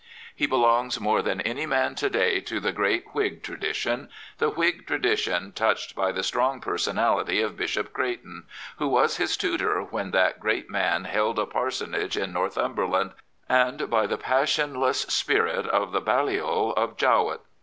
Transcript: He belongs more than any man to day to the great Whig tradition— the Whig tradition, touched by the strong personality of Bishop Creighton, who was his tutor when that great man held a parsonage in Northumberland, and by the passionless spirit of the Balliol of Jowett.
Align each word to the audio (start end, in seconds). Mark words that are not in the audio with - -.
He 0.35 0.47
belongs 0.47 0.99
more 0.99 1.21
than 1.21 1.41
any 1.41 1.67
man 1.67 1.93
to 1.93 2.09
day 2.09 2.39
to 2.39 2.59
the 2.59 2.71
great 2.71 3.13
Whig 3.13 3.43
tradition— 3.43 4.09
the 4.39 4.49
Whig 4.49 4.87
tradition, 4.87 5.51
touched 5.51 5.95
by 5.95 6.11
the 6.11 6.23
strong 6.23 6.59
personality 6.59 7.39
of 7.39 7.55
Bishop 7.55 7.93
Creighton, 7.93 8.45
who 8.77 8.87
was 8.87 9.17
his 9.17 9.37
tutor 9.37 9.83
when 9.83 10.09
that 10.09 10.39
great 10.39 10.71
man 10.71 11.03
held 11.03 11.37
a 11.37 11.45
parsonage 11.45 12.17
in 12.17 12.33
Northumberland, 12.33 13.11
and 13.47 13.91
by 13.91 14.07
the 14.07 14.17
passionless 14.17 15.01
spirit 15.01 15.67
of 15.67 15.91
the 15.91 16.01
Balliol 16.01 16.73
of 16.75 16.97
Jowett. 16.97 17.41